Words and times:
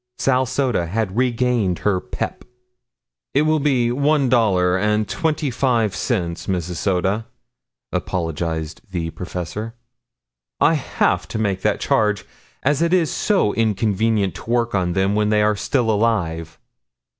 Sal 0.17 0.47
Soda 0.47 0.87
had 0.87 1.15
regained 1.15 1.77
her 1.85 1.99
pep. 2.01 2.43
"It 3.35 3.43
will 3.43 3.59
be 3.59 3.91
one 3.91 4.29
dollar 4.29 4.75
and 4.75 5.07
twenty 5.07 5.51
five 5.51 5.95
cents, 5.95 6.47
Mrs. 6.47 6.77
Soda," 6.77 7.27
apologized 7.91 8.81
the 8.89 9.11
professor. 9.11 9.75
"I 10.59 10.73
have 10.73 11.27
to 11.27 11.37
make 11.37 11.61
that 11.61 11.79
charge 11.79 12.25
as 12.63 12.81
it 12.81 12.93
is 12.93 13.11
so 13.13 13.53
inconvenient 13.53 14.33
to 14.33 14.49
work 14.49 14.73
on 14.73 14.93
them 14.93 15.13
when 15.13 15.29
they 15.29 15.43
are 15.43 15.55
still 15.55 15.91
alive." 15.91 16.57